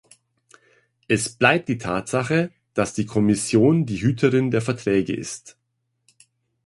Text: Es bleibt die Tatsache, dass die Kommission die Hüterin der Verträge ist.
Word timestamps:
Es 1.07 1.29
bleibt 1.29 1.69
die 1.69 1.77
Tatsache, 1.77 2.49
dass 2.73 2.95
die 2.95 3.05
Kommission 3.05 3.85
die 3.85 4.01
Hüterin 4.01 4.49
der 4.49 4.63
Verträge 4.63 5.13
ist. 5.13 5.57